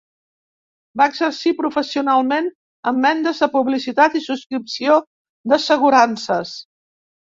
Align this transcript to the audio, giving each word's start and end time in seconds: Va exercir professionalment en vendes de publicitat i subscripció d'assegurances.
Va 1.01 1.05
exercir 1.11 1.53
professionalment 1.59 2.49
en 2.93 3.05
vendes 3.05 3.45
de 3.45 3.53
publicitat 3.59 4.21
i 4.23 4.27
subscripció 4.33 5.01
d'assegurances. 5.51 6.61